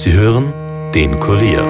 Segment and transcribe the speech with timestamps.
[0.00, 0.52] Sie hören
[0.94, 1.64] den Kurier.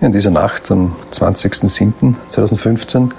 [0.00, 3.10] In dieser Nacht am 20.07.2015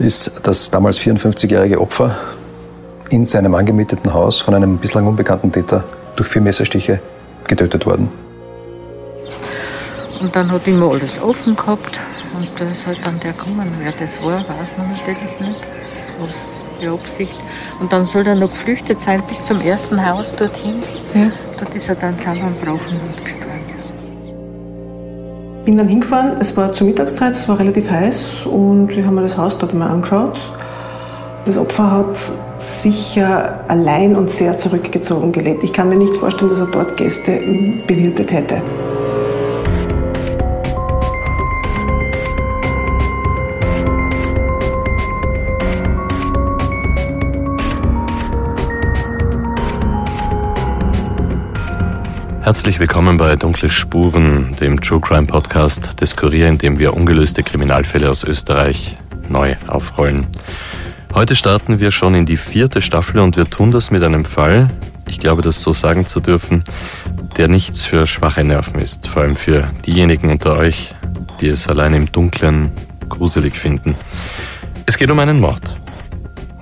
[0.00, 2.18] ist das damals 54-jährige Opfer
[3.10, 5.84] in seinem angemieteten Haus von einem bislang unbekannten Täter
[6.16, 6.98] durch vier Messerstiche
[7.46, 8.08] getötet worden.
[10.20, 12.00] Und dann hat immer alles offen gehabt
[12.36, 13.72] und da ist halt dann der gekommen.
[13.80, 15.60] Wer das war, weiß man natürlich nicht.
[16.20, 17.40] Was die Absicht.
[17.80, 20.82] Und dann soll er noch geflüchtet sein bis zum ersten Haus dorthin.
[21.14, 21.30] Ja.
[21.58, 23.46] Dort ist er dann zusammengebrochen und gestorben.
[25.64, 29.22] Bin dann hingefahren, es war zur Mittagszeit, es war relativ heiß und ich habe mir
[29.22, 30.38] das Haus dort mal angeschaut.
[31.44, 32.16] Das Opfer hat
[32.58, 35.64] sicher allein und sehr zurückgezogen gelebt.
[35.64, 37.32] Ich kann mir nicht vorstellen, dass er dort Gäste
[37.86, 38.62] bewirtet hätte.
[52.46, 57.42] Herzlich willkommen bei Dunkle Spuren, dem True Crime Podcast des Kurier, in dem wir ungelöste
[57.42, 58.96] Kriminalfälle aus Österreich
[59.28, 60.28] neu aufrollen.
[61.12, 64.68] Heute starten wir schon in die vierte Staffel und wir tun das mit einem Fall,
[65.08, 66.62] ich glaube das so sagen zu dürfen,
[67.36, 70.94] der nichts für schwache Nerven ist, vor allem für diejenigen unter euch,
[71.40, 72.70] die es allein im Dunklen
[73.08, 73.96] gruselig finden.
[74.86, 75.74] Es geht um einen Mord,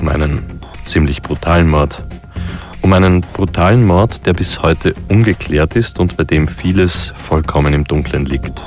[0.01, 0.41] um einen
[0.87, 2.03] ziemlich brutalen Mord,
[2.85, 7.85] um einen brutalen Mord, der bis heute ungeklärt ist und bei dem vieles vollkommen im
[7.85, 8.63] Dunkeln liegt.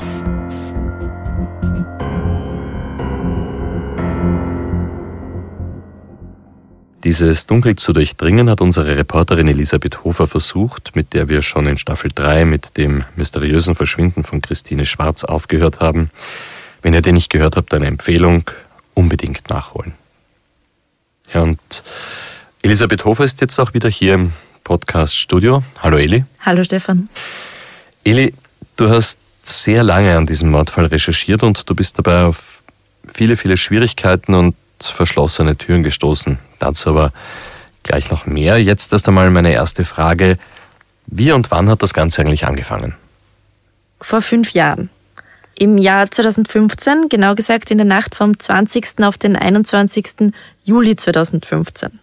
[7.03, 11.77] Dieses Dunkel zu durchdringen hat unsere Reporterin Elisabeth Hofer versucht, mit der wir schon in
[11.77, 16.09] Staffel 3 mit dem mysteriösen Verschwinden von Christine Schwarz aufgehört haben.
[16.81, 18.49] Wenn ihr den nicht gehört habt, eine Empfehlung,
[18.95, 19.93] unbedingt nachholen.
[21.31, 21.59] Ja, und
[22.61, 24.33] Elisabeth Hofer ist jetzt auch wieder hier im
[24.63, 25.63] Podcast-Studio.
[25.79, 26.25] Hallo Eli.
[26.41, 27.09] Hallo Stefan.
[28.03, 28.33] Eli,
[28.75, 32.63] du hast sehr lange an diesem Mordfall recherchiert und du bist dabei auf
[33.13, 36.39] viele, viele Schwierigkeiten und verschlossene Türen gestoßen.
[36.59, 37.13] Dazu aber
[37.83, 38.57] gleich noch mehr.
[38.61, 40.37] Jetzt erst einmal meine erste Frage.
[41.05, 42.95] Wie und wann hat das Ganze eigentlich angefangen?
[44.01, 44.89] Vor fünf Jahren.
[45.55, 48.99] Im Jahr 2015, genau gesagt in der Nacht vom 20.
[49.03, 50.33] auf den 21.
[50.63, 51.99] Juli 2015.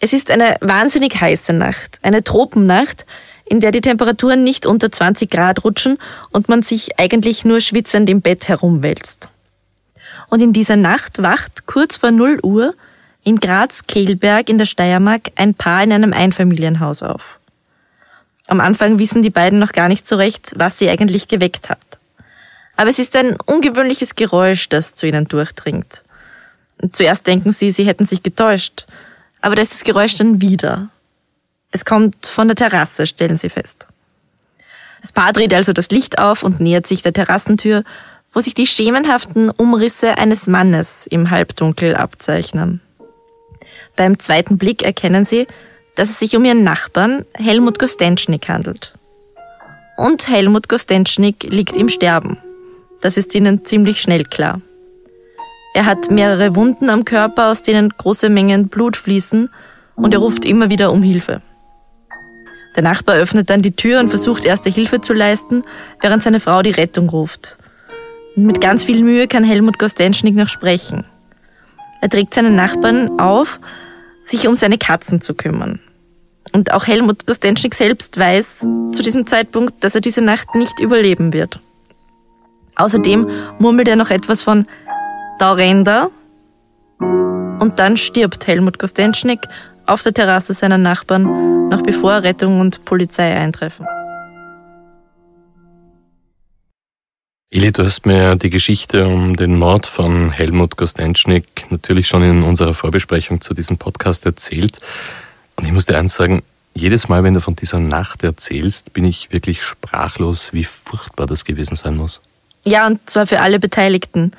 [0.00, 3.04] Es ist eine wahnsinnig heiße Nacht, eine Tropennacht,
[3.44, 5.98] in der die Temperaturen nicht unter 20 Grad rutschen
[6.30, 9.28] und man sich eigentlich nur schwitzend im Bett herumwälzt.
[10.28, 12.74] Und in dieser Nacht wacht kurz vor 0 Uhr
[13.24, 17.38] in Graz-Kehlberg in der Steiermark ein Paar in einem Einfamilienhaus auf.
[18.46, 21.78] Am Anfang wissen die beiden noch gar nicht so recht, was sie eigentlich geweckt hat.
[22.76, 26.04] Aber es ist ein ungewöhnliches Geräusch, das zu ihnen durchdringt.
[26.92, 28.86] Zuerst denken sie, sie hätten sich getäuscht,
[29.40, 30.88] aber da ist das Geräusch dann wieder.
[31.70, 33.86] Es kommt von der Terrasse, stellen sie fest.
[35.00, 37.84] Das Paar dreht also das Licht auf und nähert sich der Terrassentür,
[38.32, 42.80] wo sich die schemenhaften Umrisse eines Mannes im Halbdunkel abzeichnen.
[43.96, 45.46] Beim zweiten Blick erkennen sie,
[45.96, 48.94] dass es sich um ihren Nachbarn Helmut Gostenschnik handelt.
[49.96, 52.38] Und Helmut Gostenschnik liegt im Sterben.
[53.00, 54.60] Das ist ihnen ziemlich schnell klar.
[55.74, 59.50] Er hat mehrere Wunden am Körper, aus denen große Mengen Blut fließen,
[59.96, 61.42] und er ruft immer wieder um Hilfe.
[62.76, 65.64] Der Nachbar öffnet dann die Tür und versucht erste Hilfe zu leisten,
[66.00, 67.58] während seine Frau die Rettung ruft.
[68.36, 71.04] Und mit ganz viel Mühe kann Helmut Gostenschnik noch sprechen.
[72.00, 73.58] Er trägt seinen Nachbarn auf,
[74.24, 75.80] sich um seine Katzen zu kümmern.
[76.52, 78.60] Und auch Helmut Gostenschnik selbst weiß
[78.92, 81.60] zu diesem Zeitpunkt, dass er diese Nacht nicht überleben wird.
[82.76, 83.28] Außerdem
[83.58, 84.66] murmelt er noch etwas von
[85.38, 86.10] da rennt er.
[86.98, 89.40] Und dann stirbt Helmut Kostenschnik
[89.86, 93.86] auf der Terrasse seiner Nachbarn, noch bevor Rettung und Polizei eintreffen.
[97.50, 102.42] Eli, du hast mir die Geschichte um den Mord von Helmut Kostenschnik natürlich schon in
[102.42, 104.78] unserer Vorbesprechung zu diesem Podcast erzählt.
[105.56, 106.42] Und ich muss dir eins sagen,
[106.74, 111.44] jedes Mal, wenn du von dieser Nacht erzählst, bin ich wirklich sprachlos, wie furchtbar das
[111.46, 112.20] gewesen sein muss.
[112.64, 114.32] Ja, und zwar für alle Beteiligten.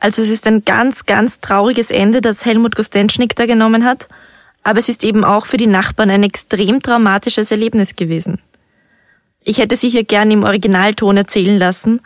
[0.00, 4.08] Also es ist ein ganz, ganz trauriges Ende, das Helmut Kostenschnik da genommen hat,
[4.62, 8.40] aber es ist eben auch für die Nachbarn ein extrem traumatisches Erlebnis gewesen.
[9.44, 12.00] Ich hätte sie hier gern im Originalton erzählen lassen,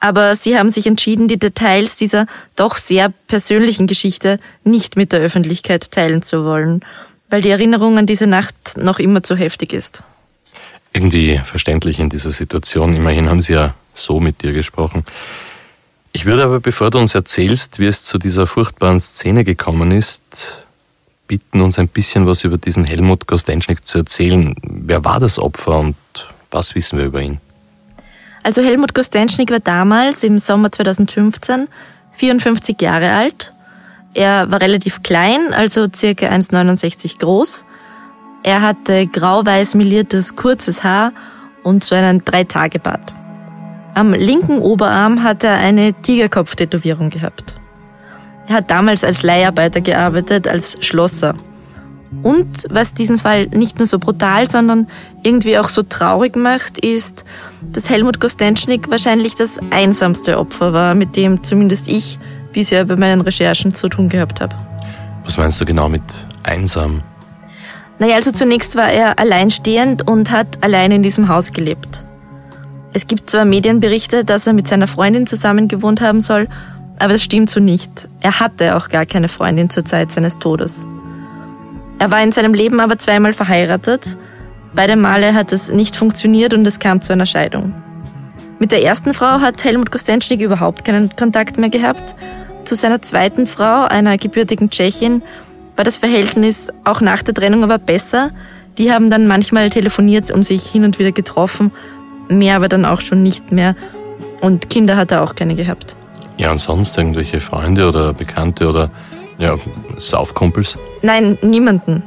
[0.00, 5.20] aber sie haben sich entschieden, die Details dieser doch sehr persönlichen Geschichte nicht mit der
[5.20, 6.84] Öffentlichkeit teilen zu wollen,
[7.28, 10.02] weil die Erinnerung an diese Nacht noch immer zu heftig ist.
[10.92, 12.96] Irgendwie verständlich in dieser Situation.
[12.96, 15.04] Immerhin haben sie ja so mit dir gesprochen.
[16.12, 20.66] Ich würde aber, bevor du uns erzählst, wie es zu dieser furchtbaren Szene gekommen ist,
[21.28, 24.54] bitten, uns ein bisschen was über diesen Helmut Kostenschnik zu erzählen.
[24.62, 25.94] Wer war das Opfer und
[26.50, 27.38] was wissen wir über ihn?
[28.42, 31.68] Also Helmut Kostenschnik war damals im Sommer 2015
[32.16, 33.54] 54 Jahre alt.
[34.12, 37.64] Er war relativ klein, also circa 1,69 groß.
[38.42, 41.12] Er hatte grau-weiß meliertes kurzes Haar
[41.62, 43.14] und so einen Drei-Tage-Bart.
[43.94, 47.54] Am linken Oberarm hat er eine Tigerkopf-Tätowierung gehabt.
[48.46, 51.34] Er hat damals als Leiharbeiter gearbeitet, als Schlosser.
[52.22, 54.88] Und was diesen Fall nicht nur so brutal, sondern
[55.22, 57.24] irgendwie auch so traurig macht, ist,
[57.62, 62.18] dass Helmut Kostenschnik wahrscheinlich das einsamste Opfer war, mit dem zumindest ich
[62.52, 64.56] bisher bei meinen Recherchen zu tun gehabt habe.
[65.24, 66.02] Was meinst du genau mit
[66.42, 67.02] einsam?
[68.00, 72.04] Naja, also zunächst war er alleinstehend und hat allein in diesem Haus gelebt.
[72.92, 76.48] Es gibt zwar Medienberichte, dass er mit seiner Freundin zusammen gewohnt haben soll,
[76.98, 78.08] aber das stimmt so nicht.
[78.20, 80.88] Er hatte auch gar keine Freundin zur Zeit seines Todes.
[81.98, 84.16] Er war in seinem Leben aber zweimal verheiratet.
[84.74, 87.74] Beide Male hat es nicht funktioniert und es kam zu einer Scheidung.
[88.58, 92.14] Mit der ersten Frau hat Helmut Kostenschnik überhaupt keinen Kontakt mehr gehabt.
[92.64, 95.22] Zu seiner zweiten Frau, einer gebürtigen Tschechin,
[95.76, 98.30] war das Verhältnis auch nach der Trennung aber besser.
[98.78, 101.70] Die haben dann manchmal telefoniert und sich hin und wieder getroffen
[102.30, 103.74] mehr aber dann auch schon nicht mehr.
[104.40, 105.96] Und Kinder hat er auch keine gehabt.
[106.36, 108.90] Ja, und sonst irgendwelche Freunde oder Bekannte oder
[109.38, 109.58] ja,
[109.98, 110.78] Saufkumpels?
[111.02, 112.02] Nein, niemanden.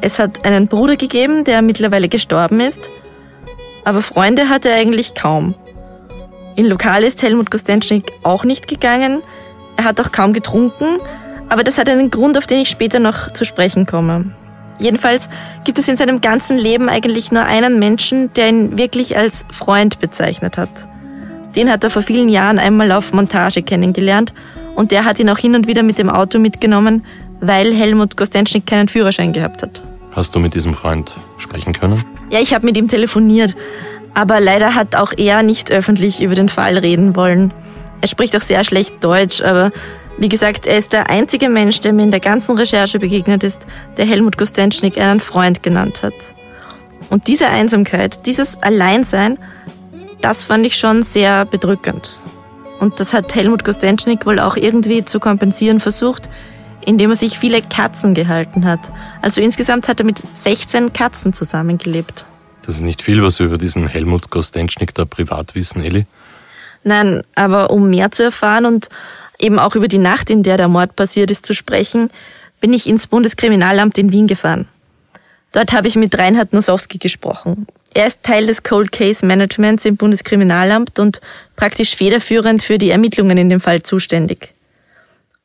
[0.00, 2.90] Es hat einen Bruder gegeben, der mittlerweile gestorben ist,
[3.84, 5.54] aber Freunde hatte er eigentlich kaum.
[6.56, 9.22] In Lokal ist Helmut Kostenschnik auch nicht gegangen.
[9.76, 10.98] Er hat auch kaum getrunken,
[11.48, 14.34] aber das hat einen Grund, auf den ich später noch zu sprechen komme.
[14.78, 15.28] Jedenfalls
[15.64, 19.98] gibt es in seinem ganzen Leben eigentlich nur einen Menschen, der ihn wirklich als Freund
[20.00, 20.68] bezeichnet hat.
[21.56, 24.32] Den hat er vor vielen Jahren einmal auf Montage kennengelernt
[24.76, 27.04] und der hat ihn auch hin und wieder mit dem Auto mitgenommen,
[27.40, 29.82] weil Helmut Kostenschnik keinen Führerschein gehabt hat.
[30.12, 32.04] Hast du mit diesem Freund sprechen können?
[32.30, 33.56] Ja, ich habe mit ihm telefoniert,
[34.14, 37.52] aber leider hat auch er nicht öffentlich über den Fall reden wollen.
[38.00, 39.72] Er spricht auch sehr schlecht Deutsch, aber
[40.18, 43.66] wie gesagt, er ist der einzige Mensch, der mir in der ganzen Recherche begegnet ist,
[43.96, 46.14] der Helmut Kostenschnik einen Freund genannt hat.
[47.08, 49.38] Und diese Einsamkeit, dieses Alleinsein,
[50.20, 52.20] das fand ich schon sehr bedrückend.
[52.80, 56.28] Und das hat Helmut Kostenschnik wohl auch irgendwie zu kompensieren versucht,
[56.84, 58.80] indem er sich viele Katzen gehalten hat.
[59.22, 62.26] Also insgesamt hat er mit 16 Katzen zusammengelebt.
[62.62, 66.06] Das ist nicht viel, was wir über diesen Helmut Kostenschnik da privat wissen, Elli.
[66.84, 68.88] Nein, aber um mehr zu erfahren und
[69.38, 72.10] eben auch über die Nacht, in der der Mord passiert ist, zu sprechen,
[72.60, 74.68] bin ich ins Bundeskriminalamt in Wien gefahren.
[75.52, 77.66] Dort habe ich mit Reinhard Nosowski gesprochen.
[77.94, 81.20] Er ist Teil des Cold Case Managements im Bundeskriminalamt und
[81.56, 84.52] praktisch federführend für die Ermittlungen in dem Fall zuständig.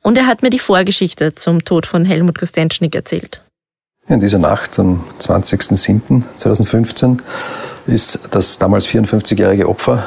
[0.02, 3.42] Und er hat mir die Vorgeschichte zum Tod von Helmut Kostenschnik erzählt.
[4.08, 7.20] In dieser Nacht am 20.07.2015
[7.88, 10.06] ist das damals 54-jährige Opfer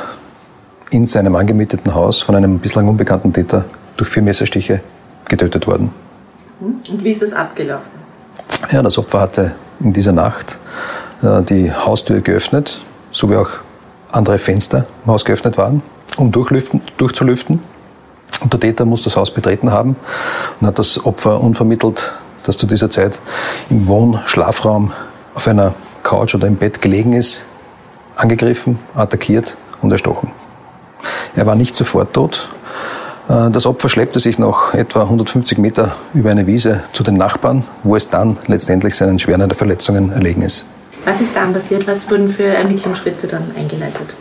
[0.90, 3.64] in seinem angemieteten Haus von einem bislang unbekannten Täter
[3.96, 4.80] durch vier Messerstiche
[5.28, 5.90] getötet worden.
[6.60, 7.90] Und wie ist das abgelaufen?
[8.70, 10.58] Ja, das Opfer hatte in dieser Nacht
[11.22, 12.80] äh, die Haustür geöffnet,
[13.10, 13.50] so wie auch
[14.12, 15.82] andere Fenster im Haus geöffnet waren,
[16.16, 17.60] um durchzulüften.
[18.40, 19.96] Und der Täter muss das Haus betreten haben
[20.61, 23.18] und hat das Opfer unvermittelt, das zu dieser Zeit
[23.70, 24.92] im Wohn-Schlafraum
[25.34, 27.44] auf einer Couch oder im Bett gelegen ist,
[28.14, 30.30] angegriffen, attackiert und erstochen.
[31.34, 32.48] Er war nicht sofort tot.
[33.28, 37.64] Äh, das Opfer schleppte sich noch etwa 150 Meter über eine Wiese zu den Nachbarn,
[37.82, 40.66] wo es dann letztendlich seinen schweren Verletzungen erlegen ist.
[41.04, 41.86] Was ist dann passiert?
[41.86, 44.16] Was wurden für Ermittlungsschritte dann eingeleitet?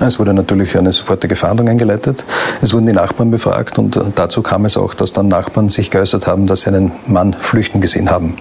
[0.00, 2.24] Es wurde natürlich eine sofortige Fahndung eingeleitet.
[2.60, 6.26] Es wurden die Nachbarn befragt und dazu kam es auch, dass dann Nachbarn sich geäußert
[6.26, 8.36] haben, dass sie einen Mann flüchten gesehen haben.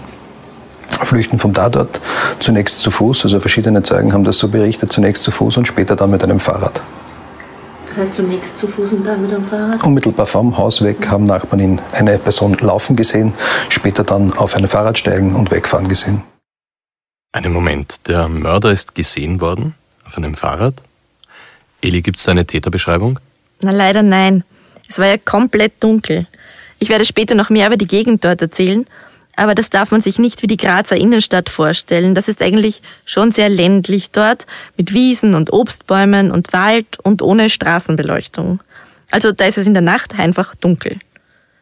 [1.03, 2.01] Flüchten vom Tatort,
[2.39, 5.95] zunächst zu Fuß, also verschiedene Zeugen haben das so berichtet, zunächst zu Fuß und später
[5.95, 6.81] dann mit einem Fahrrad.
[7.95, 9.81] Das heißt zunächst zu Fuß und dann mit dem Fahrrad?
[9.81, 13.31] Unmittelbar vom Haus weg haben Nachbarn ihn eine Person laufen gesehen,
[13.69, 16.21] später dann auf ein Fahrrad steigen und wegfahren gesehen.
[17.31, 19.75] Einen Moment, der Mörder ist gesehen worden
[20.05, 20.73] auf einem Fahrrad?
[21.81, 23.17] Eli, gibt es eine Täterbeschreibung?
[23.61, 24.43] Na leider nein.
[24.89, 26.27] Es war ja komplett dunkel.
[26.79, 28.85] Ich werde später noch mehr über die Gegend dort erzählen
[29.35, 32.15] aber das darf man sich nicht wie die Grazer Innenstadt vorstellen.
[32.15, 34.45] Das ist eigentlich schon sehr ländlich dort,
[34.77, 38.59] mit Wiesen und Obstbäumen und Wald und ohne Straßenbeleuchtung.
[39.11, 40.99] Also da ist es in der Nacht einfach dunkel.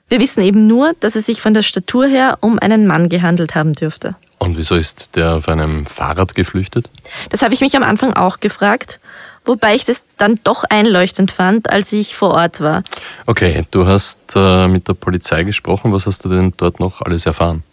[0.07, 3.55] Wir wissen eben nur, dass es sich von der Statur her um einen Mann gehandelt
[3.55, 4.15] haben dürfte.
[4.37, 6.89] Und wieso ist der auf einem Fahrrad geflüchtet?
[7.29, 8.99] Das habe ich mich am Anfang auch gefragt.
[9.45, 12.83] Wobei ich das dann doch einleuchtend fand, als ich vor Ort war.
[13.25, 15.93] Okay, du hast äh, mit der Polizei gesprochen.
[15.93, 17.63] Was hast du denn dort noch alles erfahren?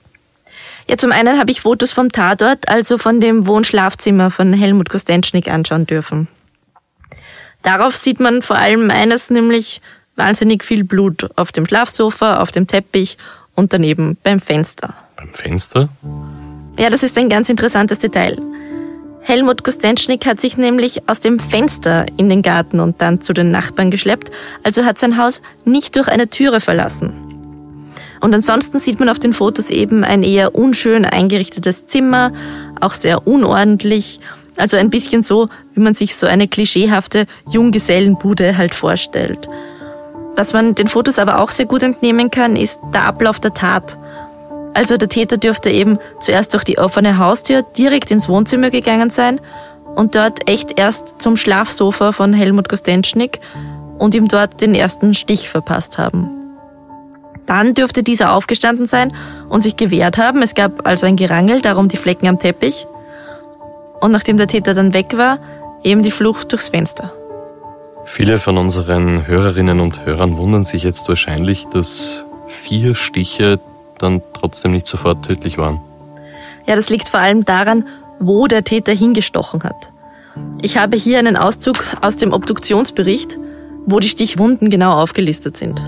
[0.88, 5.48] Ja, zum einen habe ich Fotos vom Tatort, also von dem Wohnschlafzimmer von Helmut Kostenschnik
[5.48, 6.28] anschauen dürfen.
[7.62, 9.80] Darauf sieht man vor allem eines, nämlich
[10.16, 13.18] wahnsinnig viel Blut auf dem Schlafsofa, auf dem Teppich
[13.54, 14.94] und daneben beim Fenster.
[15.16, 15.88] Beim Fenster?
[16.78, 18.38] Ja, das ist ein ganz interessantes Detail.
[19.22, 23.50] Helmut Kostenschnik hat sich nämlich aus dem Fenster in den Garten und dann zu den
[23.50, 24.30] Nachbarn geschleppt,
[24.62, 27.12] also hat sein Haus nicht durch eine Türe verlassen.
[28.20, 32.32] Und ansonsten sieht man auf den Fotos eben ein eher unschön eingerichtetes Zimmer,
[32.80, 34.20] auch sehr unordentlich,
[34.56, 39.48] also ein bisschen so, wie man sich so eine klischeehafte Junggesellenbude halt vorstellt.
[40.36, 43.98] Was man den Fotos aber auch sehr gut entnehmen kann, ist der Ablauf der Tat.
[44.74, 49.40] Also der Täter dürfte eben zuerst durch die offene Haustür direkt ins Wohnzimmer gegangen sein
[49.96, 53.40] und dort echt erst zum Schlafsofa von Helmut Kostenschnik
[53.98, 56.30] und ihm dort den ersten Stich verpasst haben.
[57.46, 59.12] Dann dürfte dieser aufgestanden sein
[59.48, 60.40] und sich gewehrt haben.
[60.40, 62.86] Es gab also ein Gerangel, darum die Flecken am Teppich.
[64.00, 65.38] Und nachdem der Täter dann weg war,
[65.82, 67.12] eben die Flucht durchs Fenster.
[68.04, 73.58] Viele von unseren Hörerinnen und Hörern wundern sich jetzt wahrscheinlich, dass vier Stiche
[74.02, 75.80] dann trotzdem nicht sofort tödlich waren.
[76.66, 77.86] Ja, das liegt vor allem daran,
[78.18, 79.92] wo der Täter hingestochen hat.
[80.62, 83.38] Ich habe hier einen Auszug aus dem Obduktionsbericht,
[83.86, 85.80] wo die Stichwunden genau aufgelistet sind.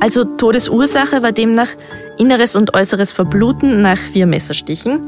[0.00, 1.68] Also Todesursache war demnach
[2.18, 5.00] inneres und äußeres Verbluten nach vier Messerstichen.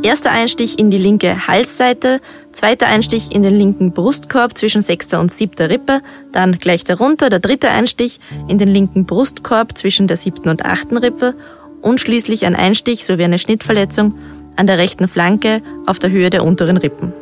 [0.00, 2.20] Erster Einstich in die linke Halsseite,
[2.50, 6.00] zweiter Einstich in den linken Brustkorb zwischen sechster und siebter Rippe,
[6.32, 8.18] dann gleich darunter der dritte Einstich
[8.48, 11.34] in den linken Brustkorb zwischen der siebten und achten Rippe
[11.82, 14.14] und schließlich ein Einstich sowie eine Schnittverletzung
[14.56, 17.12] an der rechten Flanke auf der Höhe der unteren Rippen.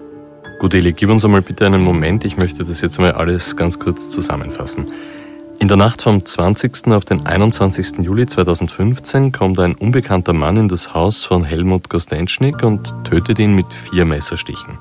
[0.61, 2.25] Gut, Eli, gib uns einmal bitte einen Moment.
[2.25, 4.87] Ich möchte das jetzt mal alles ganz kurz zusammenfassen.
[5.61, 6.89] In der Nacht vom 20.
[6.89, 7.99] auf den 21.
[7.99, 13.55] Juli 2015 kommt ein unbekannter Mann in das Haus von Helmut Kostenschnik und tötet ihn
[13.55, 14.79] mit vier Messerstichen.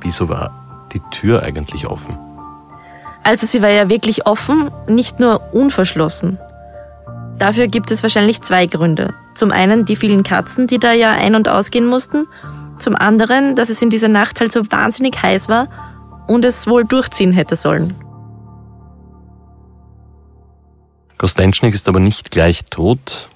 [0.00, 0.52] Wieso war
[0.92, 2.16] die Tür eigentlich offen?
[3.24, 6.38] Also sie war ja wirklich offen, nicht nur unverschlossen.
[7.40, 9.12] Dafür gibt es wahrscheinlich zwei Gründe.
[9.34, 12.28] Zum einen die vielen Katzen, die da ja ein- und ausgehen mussten.
[12.78, 15.66] Zum anderen, dass es in dieser Nacht halt so wahnsinnig heiß war
[16.28, 17.96] und es wohl durchziehen hätte sollen.
[21.22, 23.28] Kostenschnik ist aber nicht gleich tot.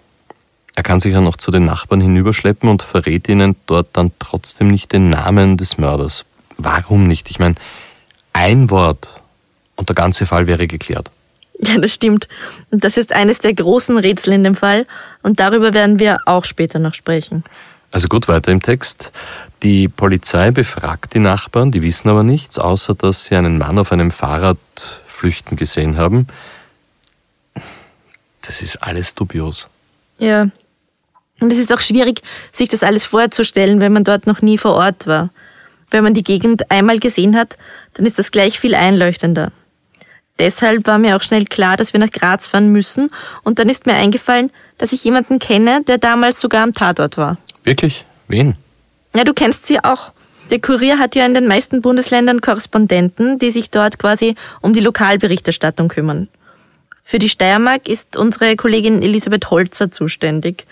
[0.74, 4.66] Er kann sich ja noch zu den Nachbarn hinüberschleppen und verrät ihnen dort dann trotzdem
[4.66, 6.24] nicht den Namen des Mörders.
[6.58, 7.30] Warum nicht?
[7.30, 7.54] Ich meine,
[8.32, 9.20] ein Wort
[9.76, 11.12] und der ganze Fall wäre geklärt.
[11.60, 12.26] Ja, das stimmt.
[12.72, 14.88] Und das ist eines der großen Rätsel in dem Fall.
[15.22, 17.44] Und darüber werden wir auch später noch sprechen.
[17.92, 19.12] Also gut, weiter im Text.
[19.62, 23.92] Die Polizei befragt die Nachbarn, die wissen aber nichts, außer dass sie einen Mann auf
[23.92, 24.58] einem Fahrrad
[25.06, 26.26] flüchten gesehen haben.
[28.46, 29.68] Das ist alles dubios.
[30.18, 30.48] Ja.
[31.40, 32.22] Und es ist auch schwierig,
[32.52, 35.30] sich das alles vorzustellen, wenn man dort noch nie vor Ort war.
[35.90, 37.56] Wenn man die Gegend einmal gesehen hat,
[37.94, 39.52] dann ist das gleich viel einleuchtender.
[40.38, 43.10] Deshalb war mir auch schnell klar, dass wir nach Graz fahren müssen,
[43.42, 47.38] und dann ist mir eingefallen, dass ich jemanden kenne, der damals sogar am Tatort war.
[47.64, 48.04] Wirklich?
[48.28, 48.56] Wen?
[49.14, 50.12] Ja, du kennst sie auch.
[50.50, 54.80] Der Kurier hat ja in den meisten Bundesländern Korrespondenten, die sich dort quasi um die
[54.80, 56.28] Lokalberichterstattung kümmern.
[57.08, 60.66] Für die Steiermark ist unsere Kollegin Elisabeth Holzer zuständig.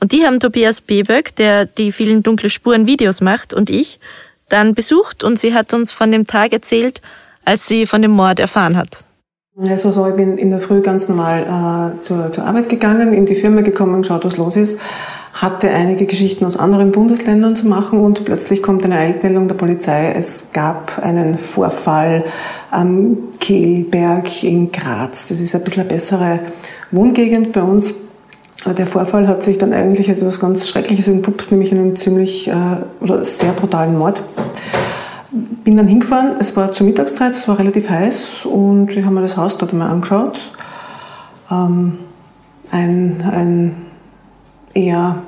[0.00, 3.98] Und die haben Tobias Beböck, der die vielen dunkle Spuren Videos macht, und ich
[4.50, 7.00] dann besucht und sie hat uns von dem Tag erzählt,
[7.44, 9.04] als sie von dem Mord erfahren hat.
[9.58, 13.24] Also so, ich bin in der Früh ganz normal äh, zur, zur Arbeit gegangen, in
[13.24, 14.78] die Firma gekommen, geschaut, was los ist,
[15.38, 20.12] hatte einige Geschichten aus anderen Bundesländern zu machen und plötzlich kommt eine Eilmeldung der Polizei,
[20.16, 22.24] es gab einen Vorfall
[22.72, 25.28] am Kehlberg in Graz.
[25.28, 26.40] Das ist ein bisschen eine bessere
[26.90, 27.94] Wohngegend bei uns.
[28.66, 32.52] Der Vorfall hat sich dann eigentlich etwas ganz Schreckliches entpuppt, nämlich einen ziemlich äh,
[33.00, 34.20] oder sehr brutalen Mord.
[35.62, 39.22] Bin dann hingefahren, es war zur Mittagszeit, es war relativ heiß und ich habe mir
[39.22, 40.40] das Haus dort mal angeschaut.
[41.48, 41.98] Ähm,
[42.72, 43.76] ein, ein
[44.74, 45.22] eher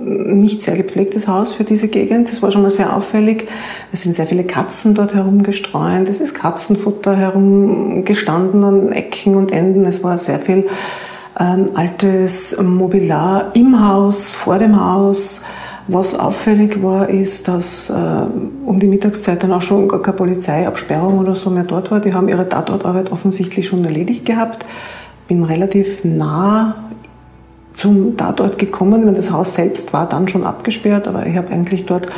[0.00, 2.28] nicht sehr gepflegtes Haus für diese Gegend.
[2.28, 3.48] Das war schon mal sehr auffällig.
[3.92, 6.08] Es sind sehr viele Katzen dort herumgestreunt.
[6.08, 9.84] Es ist Katzenfutter herumgestanden an Ecken und Enden.
[9.84, 10.68] Es war sehr viel
[11.38, 15.44] ähm, altes Mobiliar im Haus, vor dem Haus.
[15.90, 17.94] Was auffällig war, ist, dass äh,
[18.66, 22.00] um die Mittagszeit dann auch schon gar keine Polizeiabsperrung oder so mehr dort war.
[22.00, 24.66] Die haben ihre Tatortarbeit offensichtlich schon erledigt gehabt.
[25.28, 26.74] Bin relativ nah
[27.78, 31.86] zum Tatort gekommen, wenn das Haus selbst war dann schon abgesperrt, aber ich habe eigentlich
[31.86, 32.08] dort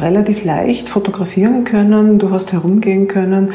[0.00, 3.50] relativ leicht fotografieren können, du hast herumgehen können.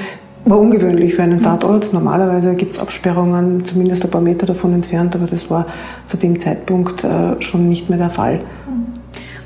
[0.46, 1.92] War ungewöhnlich für einen Tatort.
[1.92, 5.66] Normalerweise gibt es Absperrungen, zumindest ein paar Meter davon entfernt, aber das war
[6.06, 8.40] zu dem Zeitpunkt äh, schon nicht mehr der Fall.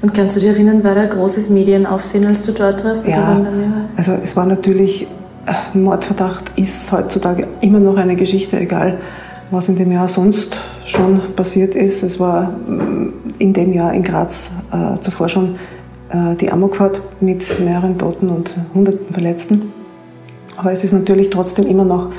[0.04, 3.06] Und kannst du dich erinnern, war da großes Medienaufsehen, als du dort warst?
[3.06, 3.42] Also ja,
[3.98, 5.08] also es war natürlich,
[5.48, 9.00] äh, Mordverdacht ist heutzutage immer noch eine Geschichte, egal
[9.50, 12.04] was in dem Jahr sonst schon passiert ist.
[12.04, 15.56] Es war mm, in dem Jahr in Graz äh, zuvor schon
[16.10, 19.74] äh, die Amokfahrt mit mehreren Toten und hunderten Verletzten.
[20.58, 22.10] Aber es ist natürlich trotzdem immer noch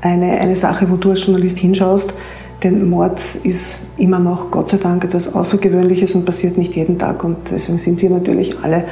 [0.00, 2.14] eine, eine Sache, wo du als Journalist hinschaust.
[2.62, 7.22] Denn Mord ist immer noch, Gott sei Dank, etwas Außergewöhnliches und passiert nicht jeden Tag.
[7.22, 8.84] Und deswegen sind wir natürlich alle,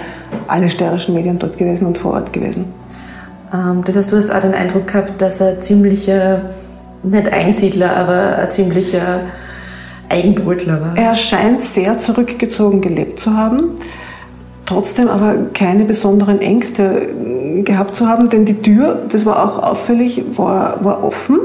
[0.47, 2.67] alle steirischen Medien dort gewesen und vor Ort gewesen.
[3.53, 6.51] Ähm, das heißt, du hast auch den Eindruck gehabt, dass er ziemlicher,
[7.07, 9.23] nicht Einsiedler, aber ein ziemlicher
[10.09, 10.97] Eigenbrötler war.
[10.97, 13.79] Er scheint sehr zurückgezogen gelebt zu haben
[14.67, 20.23] trotzdem aber keine besonderen Ängste gehabt zu haben, denn die Tür, das war auch auffällig,
[20.37, 21.39] war, war offen.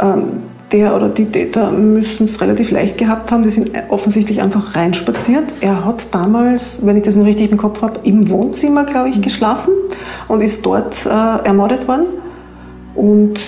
[0.00, 3.44] Ähm, der oder die Täter müssen es relativ leicht gehabt haben.
[3.44, 5.44] Die sind offensichtlich einfach reinspaziert.
[5.60, 9.22] Er hat damals, wenn ich das noch richtig im Kopf habe, im Wohnzimmer, glaube ich,
[9.22, 9.72] geschlafen
[10.26, 12.06] und ist dort äh, ermordet worden.
[12.96, 13.38] Und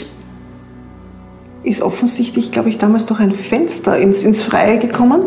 [1.66, 5.20] ist offensichtlich, glaube ich, damals durch ein Fenster ins, ins Freie gekommen.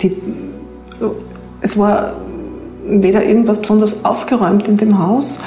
[0.00, 0.16] Die,
[1.60, 2.14] es war
[2.86, 5.40] weder irgendwas besonders aufgeräumt in dem Haus,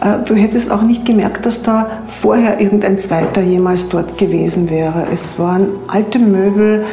[0.00, 5.06] äh, Du hättest auch nicht gemerkt, dass da vorher irgendein Zweiter jemals dort gewesen wäre.
[5.12, 6.84] Es waren alte Möbel,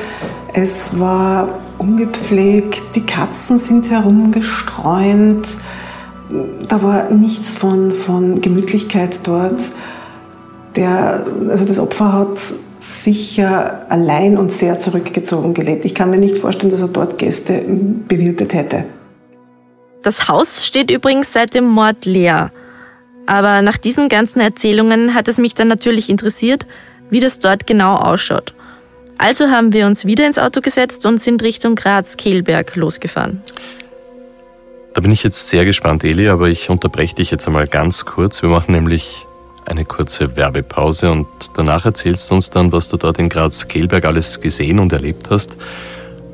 [0.53, 5.47] es war ungepflegt, die Katzen sind herumgestreunt,
[6.67, 9.71] da war nichts von, von Gemütlichkeit dort.
[10.75, 12.39] Der, also das Opfer hat
[12.79, 15.85] sicher allein und sehr zurückgezogen gelebt.
[15.85, 17.63] Ich kann mir nicht vorstellen, dass er dort Gäste
[18.07, 18.85] bewirtet hätte.
[20.03, 22.51] Das Haus steht übrigens seit dem Mord leer.
[23.27, 26.65] Aber nach diesen ganzen Erzählungen hat es mich dann natürlich interessiert,
[27.11, 28.53] wie das dort genau ausschaut.
[29.19, 33.41] Also haben wir uns wieder ins Auto gesetzt und sind Richtung Graz-Kehlberg losgefahren.
[34.95, 38.41] Da bin ich jetzt sehr gespannt, Eli, aber ich unterbreche dich jetzt einmal ganz kurz.
[38.41, 39.25] Wir machen nämlich
[39.71, 44.39] eine kurze Werbepause und danach erzählst du uns dann, was du dort in Graz-Kehlberg alles
[44.39, 45.57] gesehen und erlebt hast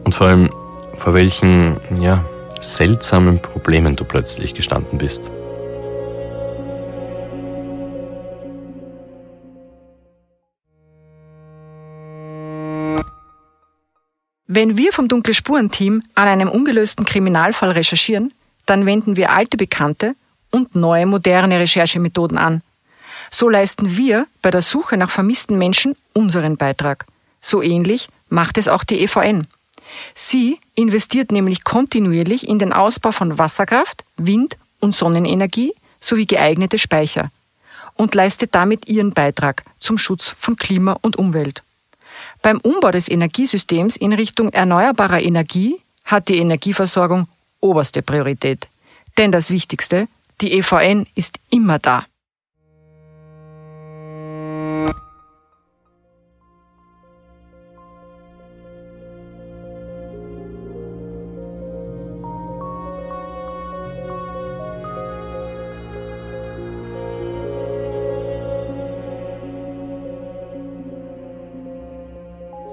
[0.04, 0.50] und vor allem
[0.96, 2.26] vor welchen, ja,
[2.60, 5.30] seltsamen Problemen du plötzlich gestanden bist.
[14.48, 18.34] Wenn wir vom Dunkle Spuren-Team an einem ungelösten Kriminalfall recherchieren,
[18.66, 20.16] dann wenden wir alte Bekannte
[20.50, 22.64] und neue moderne Recherchemethoden an.
[23.30, 27.06] So leisten wir bei der Suche nach vermissten Menschen unseren Beitrag.
[27.42, 29.48] So ähnlich macht es auch die EVN.
[30.14, 37.32] Sie investiert nämlich kontinuierlich in den Ausbau von Wasserkraft, Wind- und Sonnenenergie sowie geeignete Speicher
[37.96, 41.64] und leistet damit ihren Beitrag zum Schutz von Klima und Umwelt.
[42.42, 47.28] Beim Umbau des Energiesystems in Richtung erneuerbarer Energie hat die Energieversorgung
[47.60, 48.68] oberste Priorität.
[49.18, 50.08] Denn das Wichtigste,
[50.42, 52.06] die EVN ist immer da.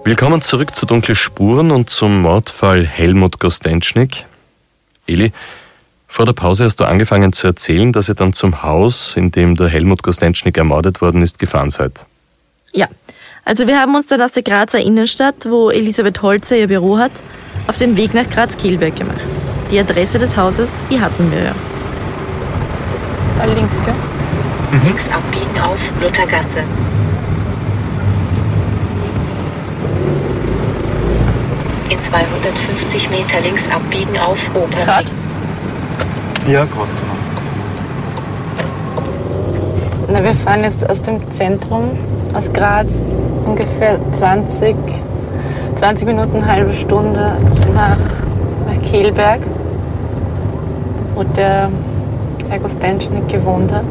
[0.07, 4.27] Willkommen zurück zu Dunkle Spuren und zum Mordfall Helmut Gostenschnik.
[5.07, 5.33] Eli,
[6.07, 9.57] vor der Pause hast du angefangen zu erzählen, dass ihr dann zum Haus, in dem
[9.57, 12.05] der Helmut Gostenschnik ermordet worden ist, gefahren seid.
[12.75, 12.87] Ja,
[13.47, 17.12] also wir haben uns dann aus der Grazer Innenstadt, wo Elisabeth Holzer ihr Büro hat,
[17.67, 19.17] auf den Weg nach Graz-Kielberg gemacht.
[19.71, 21.55] Die Adresse des Hauses, die hatten wir ja.
[23.38, 23.95] Da links, gell?
[24.71, 24.85] Mhm.
[24.85, 26.62] Links abbiegen auf Luthergasse.
[32.05, 35.07] 250 Meter links abbiegen auf Opernring.
[36.47, 37.14] Ja, gerade, genau.
[40.12, 41.93] Na, wir fahren jetzt aus dem Zentrum,
[42.35, 43.03] aus Graz,
[43.47, 44.77] ungefähr 20,
[45.77, 47.38] 20 Minuten, eine halbe Stunde
[47.75, 47.97] nach,
[48.67, 49.40] nach Kehlberg,
[51.14, 51.71] wo der
[52.51, 53.87] Herr Gostenschnik gewohnt hat.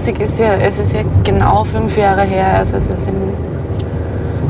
[0.00, 3.34] Lustig ist ja, es ist ja genau fünf Jahre her, also es ist in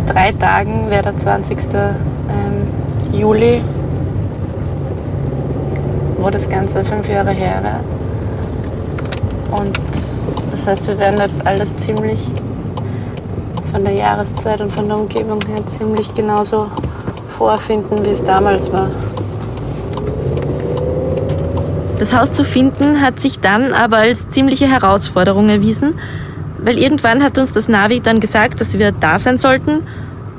[0.07, 1.59] drei Tagen, wäre der 20.
[1.75, 2.69] Ähm,
[3.13, 3.61] Juli,
[6.21, 7.81] wo das Ganze fünf Jahre her wäre.
[9.61, 9.77] Und
[10.53, 12.29] das heißt, wir werden jetzt alles ziemlich
[13.73, 16.67] von der Jahreszeit und von der Umgebung her ziemlich genauso
[17.37, 18.87] vorfinden, wie es damals war.
[22.01, 25.99] Das Haus zu finden hat sich dann aber als ziemliche Herausforderung erwiesen,
[26.57, 29.83] weil irgendwann hat uns das Navi dann gesagt, dass wir da sein sollten.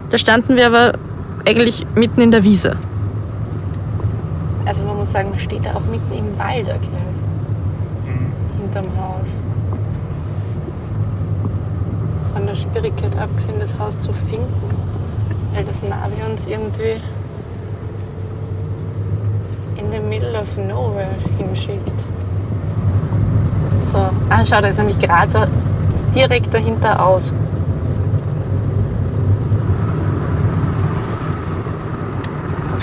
[0.09, 0.93] Da standen wir aber
[1.45, 2.77] eigentlich mitten in der Wiese.
[4.65, 7.03] Also man muss sagen, man steht da auch mitten im Wald erklärt.
[8.59, 9.39] Hinterm Haus.
[12.33, 14.49] Von der Schwierigkeit abgesehen, das Haus zu finden,
[15.53, 16.99] weil das Navi uns irgendwie
[19.81, 22.05] in the middle of nowhere hinschickt.
[23.91, 23.97] So,
[24.29, 25.47] ah, schau, da ist nämlich Grazer
[26.15, 27.33] direkt dahinter aus.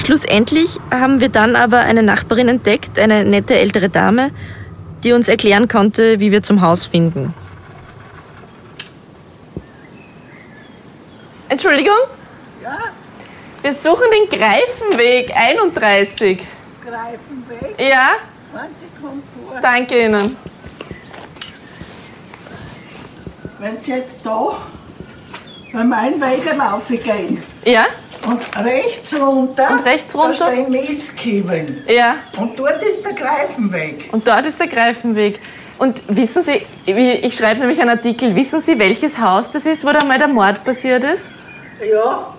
[0.05, 4.31] Schlussendlich haben wir dann aber eine Nachbarin entdeckt, eine nette ältere Dame,
[5.05, 7.35] die uns erklären konnte, wie wir zum Haus finden.
[11.49, 11.95] Entschuldigung?
[12.63, 12.79] Ja?
[13.63, 16.47] Wir suchen den Greifenweg 31.
[16.89, 17.79] Greifenweg?
[17.79, 18.11] Ja?
[18.53, 19.61] Wann Sie kommt vor?
[19.61, 20.37] Danke Ihnen.
[23.59, 24.57] Wenn Sie jetzt da
[25.73, 27.85] beim Einweiger laufen gehen Ja?
[28.27, 30.39] und rechts runter, Und rechts runter?
[30.39, 31.85] da stehen Mistkibeln.
[31.89, 32.15] Ja.
[32.39, 34.09] Und dort ist der Greifenweg.
[34.13, 35.41] Und dort ist der Greifenweg.
[35.79, 39.93] Und wissen Sie, ich schreibe nämlich einen Artikel, wissen Sie, welches Haus das ist, wo
[39.93, 41.29] da mal der Mord passiert ist?
[41.89, 42.35] Ja,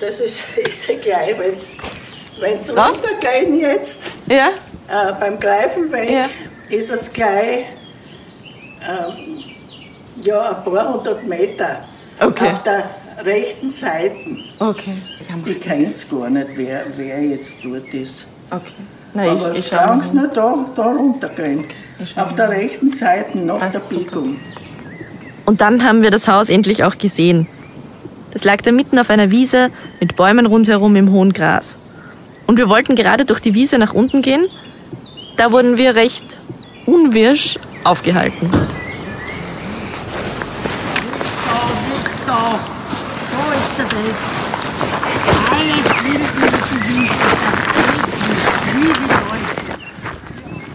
[0.00, 1.34] das ist, ist gleich,
[2.40, 2.86] wenn Sie Ja?
[2.86, 4.48] runtergehen jetzt, Ja?
[4.88, 6.26] äh, beim Greifenweg, Ja.
[6.70, 7.64] ist es gleich
[8.88, 9.42] ähm,
[10.22, 11.80] ja, ein paar hundert Meter
[12.20, 12.50] Okay.
[12.50, 12.84] auf der
[13.24, 14.14] rechten Seite.
[14.58, 14.94] Okay.
[15.46, 18.26] Ich kenne es gar nicht, wer, wer jetzt dort ist.
[18.50, 18.72] Okay.
[19.14, 21.64] Na, Aber ich, schaue Sie nur da, da runtergehen.
[22.16, 24.04] Auf der rechten Seite nach der Passt super.
[24.20, 24.36] Biegung.
[25.46, 27.46] Und dann haben wir das Haus endlich auch gesehen.
[28.32, 29.70] Das lag da mitten auf einer Wiese
[30.00, 31.78] mit Bäumen rundherum im hohen Gras.
[32.48, 34.48] Und wir wollten gerade durch die Wiese nach unten gehen.
[35.36, 36.38] Da wurden wir recht
[36.86, 38.50] unwirsch aufgehalten.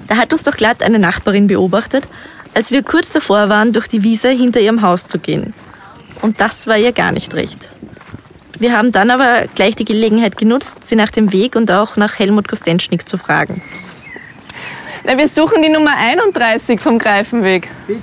[0.08, 2.08] Da, hat uns doch glatt eine Nachbarin beobachtet,
[2.54, 5.56] als wir kurz davor waren, durch die Wiese hinter ihrem Haus zu gehen.
[6.22, 7.72] Und das war ihr gar nicht recht.
[8.64, 12.18] Wir haben dann aber gleich die Gelegenheit genutzt, sie nach dem Weg und auch nach
[12.18, 13.62] Helmut Kostenschnik zu fragen.
[15.04, 17.68] Na, wir suchen die Nummer 31 vom Greifenweg.
[17.88, 18.02] Bitte?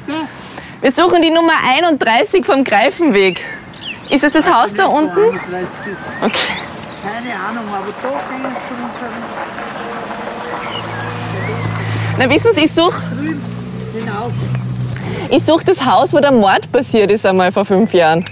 [0.83, 3.41] Wir suchen die Nummer 31 vom Greifenweg.
[4.11, 5.41] Ist es das Haus da unten?
[6.21, 6.39] Okay.
[7.03, 9.09] Keine Ahnung, aber da gehen runter.
[12.19, 13.01] Na, wissen Sie, ich suche
[13.95, 14.33] Hinauf.
[15.31, 18.27] ich such das Haus, wo der Mord passiert ist einmal vor fünf Jahren.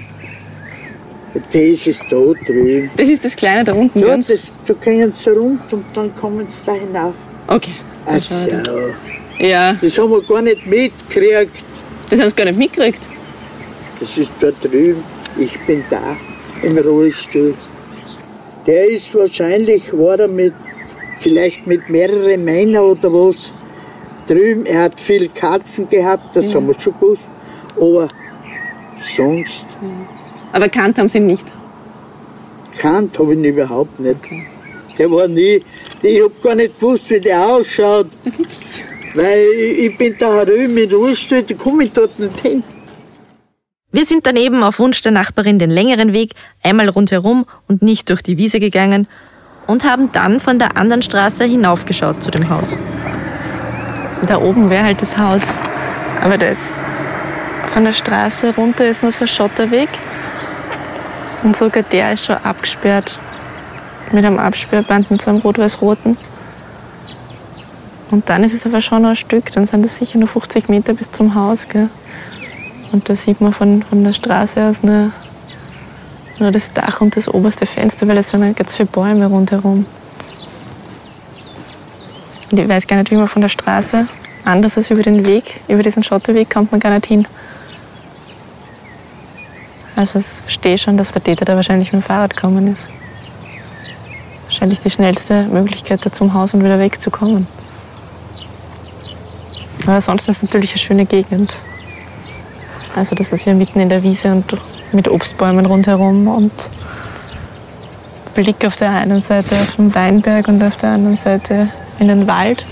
[1.34, 2.90] Das ist da drüben.
[2.96, 3.98] Das ist das Kleine da unten.
[4.00, 4.28] Ja, ganz.
[4.28, 7.14] das, da gehen sie runter und dann kommen sie da hinauf.
[7.46, 7.72] Okay.
[8.06, 8.34] Ach so.
[9.38, 11.64] Ja, Das haben wir gar nicht mitgekriegt.
[12.10, 13.00] das haben Sie gar nicht mitgekriegt.
[14.00, 15.02] Das ist da drüben.
[15.38, 16.16] Ich bin da
[16.62, 17.54] im Rollstuhl.
[18.66, 20.54] Der ist wahrscheinlich, war er mit,
[21.20, 23.52] vielleicht mit mehreren Männern oder was.
[24.26, 27.30] Drüben, er hat viel Katzen gehabt, das haben wir schon gewusst.
[27.76, 28.08] Aber
[29.16, 29.64] sonst,
[30.52, 31.46] Aber kannt haben Sie ihn nicht.
[32.78, 34.18] kannt habe ich ihn überhaupt nicht.
[34.98, 35.62] Der war nie,
[36.02, 38.08] ich habe gar nicht gewusst, wie der ausschaut.
[39.14, 39.46] Weil
[39.78, 42.62] ich, bin da drüben mit Rollstuhl, da komme ich dort nicht hin.
[43.90, 46.32] Wir sind dann eben auf Wunsch der Nachbarin den längeren Weg
[46.62, 49.08] einmal rundherum und nicht durch die Wiese gegangen
[49.66, 52.76] und haben dann von der anderen Straße hinaufgeschaut zu dem Haus.
[54.26, 55.54] Da oben wäre halt das Haus.
[56.22, 56.70] Aber da ist
[57.68, 59.88] von der Straße runter ist nur so ein Schotterweg.
[61.42, 63.18] Und sogar der ist schon abgesperrt.
[64.12, 66.16] Mit einem Absperrband, mit so einem rot-weiß-roten.
[68.10, 69.52] Und dann ist es aber schon noch ein Stück.
[69.52, 71.68] Dann sind es sicher nur 50 Meter bis zum Haus.
[71.68, 71.90] Gell?
[72.92, 75.10] Und da sieht man von, von der Straße aus nur,
[76.38, 79.84] nur das Dach und das oberste Fenster, weil es sind ganz viele Bäume rundherum.
[82.50, 84.06] Und ich weiß gar nicht, wie man von der Straße,
[84.44, 87.26] anders als über den Weg, über diesen Schotterweg, kommt man gar nicht hin.
[89.96, 92.88] Also es stehe schon, dass der Täter da wahrscheinlich mit dem Fahrrad gekommen ist.
[94.44, 97.46] Wahrscheinlich die schnellste Möglichkeit, da zum Haus und wieder wegzukommen.
[99.82, 101.52] Aber ansonsten ist es natürlich eine schöne Gegend.
[102.94, 104.44] Also das ist ja mitten in der Wiese und
[104.92, 106.52] mit Obstbäumen rundherum und
[108.34, 112.26] Blick auf der einen Seite auf den Weinberg und auf der anderen Seite in den
[112.26, 112.64] Wald.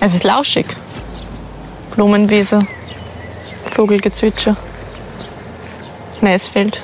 [0.00, 0.66] Es ist lauschig.
[1.94, 2.60] Blumenwiese,
[3.72, 4.56] Vogelgezwitscher,
[6.22, 6.82] Maisfeld,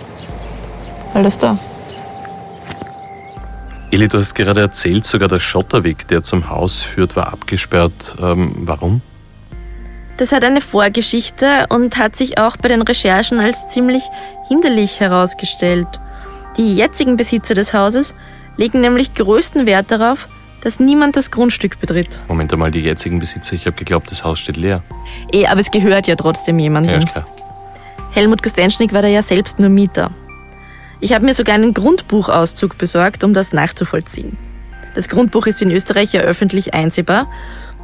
[1.15, 1.59] alles da.
[3.91, 8.17] Eli, du hast gerade erzählt, sogar der Schotterweg, der zum Haus führt, war abgesperrt.
[8.21, 9.01] Ähm, warum?
[10.17, 14.03] Das hat eine Vorgeschichte und hat sich auch bei den Recherchen als ziemlich
[14.49, 15.87] hinderlich herausgestellt.
[16.57, 18.15] Die jetzigen Besitzer des Hauses
[18.57, 20.29] legen nämlich größten Wert darauf,
[20.63, 22.21] dass niemand das Grundstück betritt.
[22.29, 24.83] Moment einmal, die jetzigen Besitzer, ich habe geglaubt, das Haus steht leer.
[25.33, 26.93] Eh, aber es gehört ja trotzdem jemandem.
[26.93, 27.27] Ja, ist klar.
[28.17, 30.11] Helmut Kostenschnik war da ja selbst nur Mieter.
[31.01, 34.39] Ich habe mir sogar einen Grundbuchauszug besorgt, um das nachzuvollziehen.
[34.95, 37.31] Das Grundbuch ist in Österreich ja öffentlich einsehbar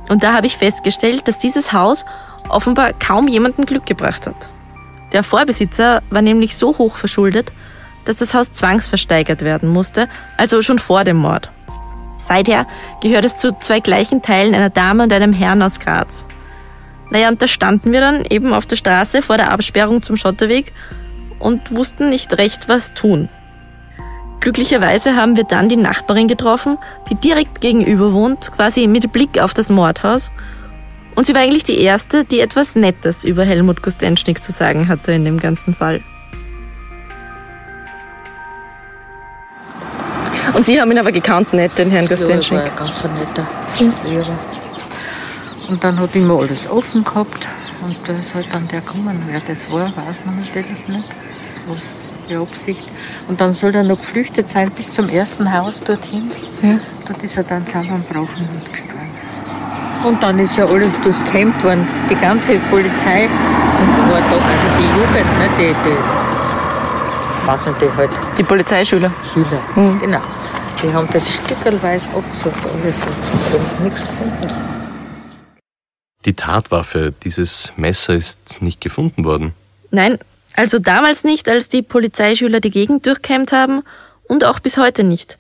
[0.09, 2.07] und da habe ich festgestellt, dass dieses Haus
[2.49, 4.49] offenbar kaum jemandem Glück gebracht hat.
[5.13, 7.53] Der Vorbesitzer war nämlich so hoch verschuldet,
[8.07, 11.51] dass das Haus zwangsversteigert werden musste, also schon vor dem Mord.
[12.17, 12.67] Seither
[13.03, 16.27] gehört es zu zwei gleichen Teilen einer Dame und einem Herrn aus Graz.
[17.13, 20.73] Naja, und da standen wir dann eben auf der Straße vor der Absperrung zum Schotterweg
[21.39, 23.29] und wussten nicht recht, was tun.
[24.41, 26.79] Glücklicherweise haben wir dann die Nachbarin getroffen,
[27.11, 30.31] die direkt gegenüber wohnt, quasi mit Blick auf das Mordhaus.
[31.15, 35.13] Und sie war eigentlich die Erste, die etwas Nettes über Helmut Kostenschnik zu sagen hatte
[35.13, 36.01] in dem ganzen Fall.
[40.55, 43.47] Und Sie haben ihn aber gekannt, nicht, den Herrn Ja, er war ein ganz netter
[44.11, 44.62] Lehrer.
[45.69, 47.47] Und dann hat immer alles offen gehabt.
[47.83, 49.23] Und da ist halt dann der gekommen.
[49.27, 51.09] Wer das war, weiß man natürlich nicht.
[51.67, 51.79] Was
[52.29, 52.89] die Absicht.
[53.29, 56.31] Und dann soll er noch geflüchtet sein bis zum ersten Haus dorthin.
[56.63, 56.79] Ja.
[57.07, 58.93] Dort ist er dann zusammengebrochen und gestorben.
[60.05, 61.87] Und dann ist ja alles durchkämmt worden.
[62.11, 63.29] Die ganze Polizei
[63.81, 65.97] und war da, also die Jugend, ne, die, die,
[67.47, 69.11] was nicht, die halt Die Polizeischüler.
[69.33, 69.61] Schüler,
[70.01, 70.21] genau.
[70.83, 72.97] Die haben das stückelweise abgesucht, alles
[73.55, 74.82] und nichts gefunden.
[76.25, 79.55] Die Tatwaffe, dieses Messer ist nicht gefunden worden.
[79.91, 80.19] Nein,
[80.55, 83.83] also damals nicht, als die Polizeischüler die Gegend durchkämmt haben
[84.25, 85.39] und auch bis heute nicht.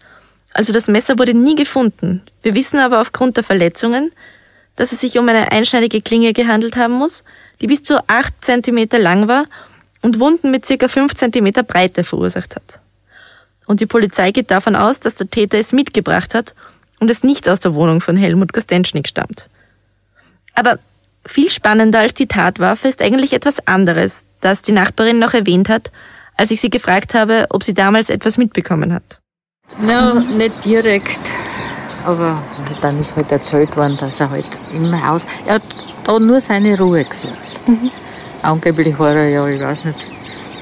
[0.53, 2.23] Also das Messer wurde nie gefunden.
[2.43, 4.11] Wir wissen aber aufgrund der Verletzungen,
[4.77, 7.25] dass es sich um eine einschneidige Klinge gehandelt haben muss,
[7.61, 9.47] die bis zu acht Zentimeter lang war
[10.01, 12.81] und Wunden mit circa fünf Zentimeter Breite verursacht hat.
[13.67, 16.55] Und die Polizei geht davon aus, dass der Täter es mitgebracht hat
[16.99, 19.49] und es nicht aus der Wohnung von Helmut Kostenschnik stammt.
[20.55, 20.79] Aber
[21.27, 25.91] viel spannender als die Tatwaffe ist eigentlich etwas anderes, das die Nachbarin noch erwähnt hat,
[26.37, 29.21] als ich sie gefragt habe, ob sie damals etwas mitbekommen hat.
[29.81, 31.21] Na, nicht direkt.
[32.05, 32.43] Aber
[32.81, 35.63] dann ist halt erzählt worden, dass er halt im Haus, er hat
[36.05, 37.33] da nur seine Ruhe gesucht.
[38.43, 40.01] Angeblich war er ja, ich weiß nicht,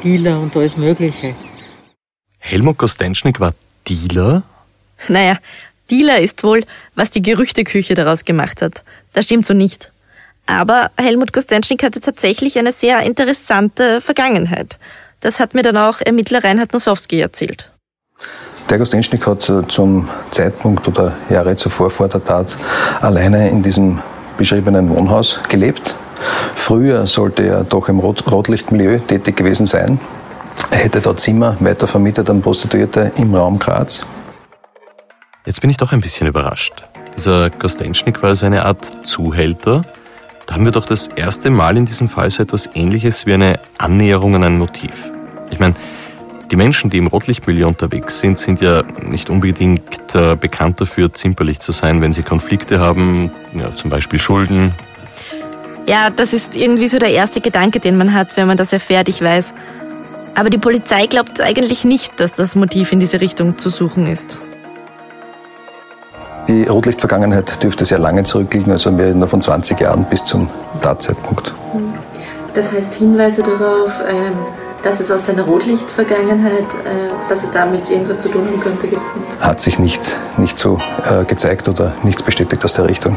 [0.04, 1.34] Dealer und alles Mögliche.
[2.38, 3.54] Helmut Kostenschnik war
[3.88, 4.42] Dealer?
[5.08, 5.38] Naja,
[5.90, 8.84] Dealer ist wohl, was die Gerüchteküche daraus gemacht hat.
[9.12, 9.90] Das stimmt so nicht.
[10.46, 14.78] Aber Helmut Kostenschnik hatte tatsächlich eine sehr interessante Vergangenheit.
[15.20, 17.70] Das hat mir dann auch Ermittler Reinhard Nosowski erzählt.
[18.68, 22.56] Der Kostenschnik hat äh, zum Zeitpunkt oder Jahre zuvor vor der Tat
[23.00, 24.00] alleine in diesem
[24.38, 25.96] beschriebenen Wohnhaus gelebt.
[26.54, 30.00] Früher sollte er doch im Rot Rotlichtmilieu tätig gewesen sein.
[30.70, 34.04] Er hätte dort Zimmer weitervermietet an Prostituierte im Raum Graz.
[35.50, 36.84] Jetzt bin ich doch ein bisschen überrascht.
[37.16, 39.82] Dieser Kostenschnik war also eine Art Zuhälter.
[40.46, 43.58] Da haben wir doch das erste Mal in diesem Fall so etwas ähnliches wie eine
[43.76, 44.92] Annäherung an ein Motiv.
[45.50, 45.74] Ich meine,
[46.52, 51.58] die Menschen, die im Rotlichtmilieu unterwegs sind, sind ja nicht unbedingt äh, bekannt dafür, zimperlich
[51.58, 54.72] zu sein, wenn sie Konflikte haben, ja, zum Beispiel Schulden.
[55.88, 59.08] Ja, das ist irgendwie so der erste Gedanke, den man hat, wenn man das erfährt,
[59.08, 59.54] ich weiß.
[60.36, 64.38] Aber die Polizei glaubt eigentlich nicht, dass das Motiv in diese Richtung zu suchen ist.
[66.50, 70.50] Die Rotlichtvergangenheit dürfte sehr lange zurückliegen, also wir reden von 20 Jahren bis zum
[70.82, 71.54] Tatzeitpunkt.
[72.54, 74.32] Das heißt Hinweise darauf, ähm,
[74.82, 79.06] dass es aus seiner Rotlichtvergangenheit, äh, dass es damit irgendwas zu tun haben könnte, gibt
[79.06, 79.40] es nicht.
[79.40, 83.16] Hat sich nicht, nicht so äh, gezeigt oder nichts bestätigt aus der Richtung.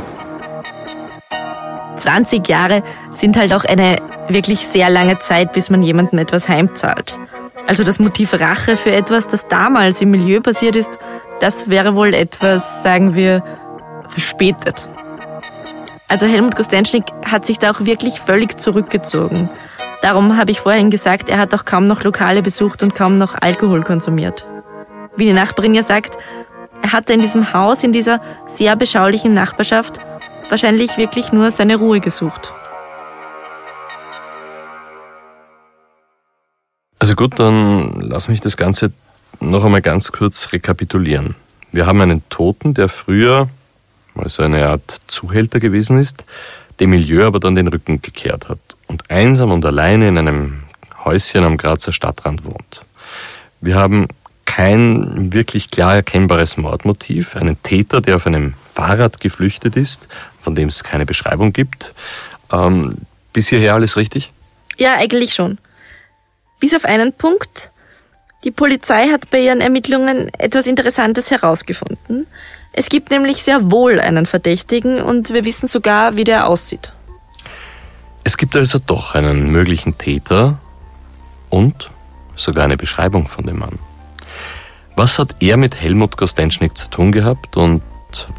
[1.96, 3.96] 20 Jahre sind halt auch eine
[4.28, 7.18] wirklich sehr lange Zeit, bis man jemandem etwas heimzahlt.
[7.66, 11.00] Also das Motiv Rache für etwas, das damals im Milieu passiert ist,
[11.44, 13.44] das wäre wohl etwas, sagen wir,
[14.08, 14.88] verspätet.
[16.08, 19.50] Also Helmut Kostenschnik hat sich da auch wirklich völlig zurückgezogen.
[20.02, 23.36] Darum habe ich vorhin gesagt, er hat auch kaum noch Lokale besucht und kaum noch
[23.42, 24.48] Alkohol konsumiert.
[25.18, 26.18] Wie die Nachbarin ja sagt,
[26.82, 30.00] er hatte in diesem Haus, in dieser sehr beschaulichen Nachbarschaft,
[30.48, 32.54] wahrscheinlich wirklich nur seine Ruhe gesucht.
[37.00, 38.94] Also gut, dann lass mich das Ganze
[39.44, 41.36] noch einmal ganz kurz rekapitulieren.
[41.72, 43.50] Wir haben einen Toten, der früher
[44.14, 46.24] mal so eine Art Zuhälter gewesen ist,
[46.80, 50.64] dem Milieu aber dann den Rücken gekehrt hat und einsam und alleine in einem
[51.04, 52.82] Häuschen am Grazer Stadtrand wohnt.
[53.62, 54.08] Wir haben
[54.46, 60.08] kein wirklich klar erkennbares Mordmotiv, einen Täter, der auf einem Fahrrad geflüchtet ist,
[60.42, 61.94] von dem es keine Beschreibung gibt.
[62.52, 62.98] Ähm,
[63.32, 64.32] bis hierher alles richtig?
[64.78, 65.58] Ja, eigentlich schon.
[66.60, 67.72] Bis auf einen Punkt.
[68.44, 72.28] Die Polizei hat bei ihren Ermittlungen etwas Interessantes herausgefunden.
[72.74, 76.92] Es gibt nämlich sehr wohl einen Verdächtigen und wir wissen sogar, wie der aussieht.
[78.26, 80.60] Es gibt also doch einen möglichen Täter
[81.50, 81.90] und
[82.36, 83.80] sogar eine Beschreibung von dem Mann.
[84.96, 87.82] Was hat er mit Helmut Kostenschnik zu tun gehabt und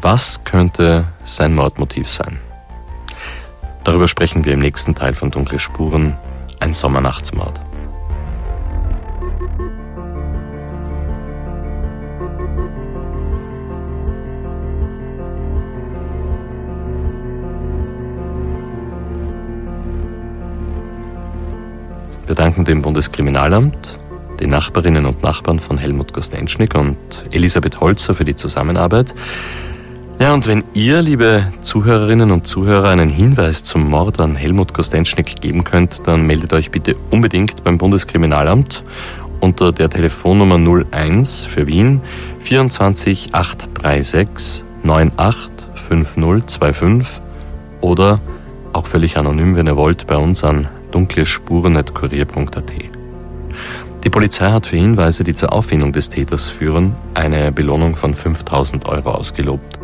[0.01, 2.39] was könnte sein Mordmotiv sein?
[3.83, 6.17] Darüber sprechen wir im nächsten Teil von Dunkle Spuren,
[6.59, 7.64] ein Sommernachtsmord.
[22.35, 23.97] Wir danken dem Bundeskriminalamt,
[24.41, 26.97] den Nachbarinnen und Nachbarn von Helmut Kostenschnik und
[27.31, 29.15] Elisabeth Holzer für die Zusammenarbeit.
[30.19, 35.39] Ja, und wenn ihr, liebe Zuhörerinnen und Zuhörer, einen Hinweis zum Mord an Helmut Kostenschnik
[35.39, 38.83] geben könnt, dann meldet euch bitte unbedingt beim Bundeskriminalamt
[39.39, 40.57] unter der Telefonnummer
[40.91, 42.01] 01 für Wien
[42.41, 47.21] 24 836 98 5025
[47.79, 48.19] oder
[48.73, 52.71] auch völlig anonym, wenn ihr wollt, bei uns an dunklespuren.kurier.at.
[54.05, 58.85] Die Polizei hat für Hinweise, die zur Auffindung des Täters führen, eine Belohnung von 5000
[58.85, 59.79] Euro ausgelobt.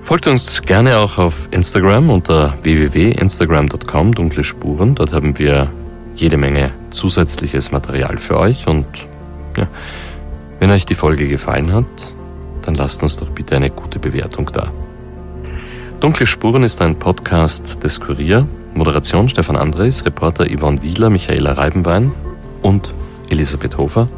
[0.00, 4.94] Folgt uns gerne auch auf Instagram unter www.instagram.com dunkle Spuren.
[4.94, 5.70] Dort haben wir
[6.14, 8.86] jede Menge zusätzliches Material für euch und
[9.58, 9.68] ja,
[10.58, 12.14] wenn euch die Folge gefallen hat,
[12.62, 14.72] dann lasst uns doch bitte eine gute Bewertung da.
[16.00, 22.12] Dunkle Spuren ist ein Podcast des Kurier Moderation Stefan Andres, Reporter Yvonne Wieler, Michaela Reibenwein
[22.62, 22.92] und
[23.28, 24.08] Elisabeth Hofer.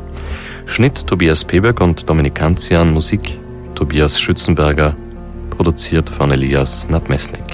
[0.66, 3.38] Schnitt Tobias Peberg und Dominik Kanzian, Musik
[3.74, 4.96] Tobias Schützenberger,
[5.50, 7.53] produziert von Elias Nadmesnik.